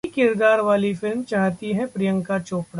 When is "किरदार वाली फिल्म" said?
0.11-1.23